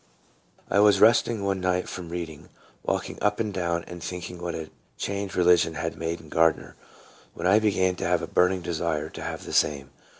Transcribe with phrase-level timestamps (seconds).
[0.67, 2.49] I WAS resting one night from reading,
[2.81, 6.75] walking up and down and thinking what a change religion had made in Gardner,
[7.35, 9.91] when I began to have a burning desire to have the same.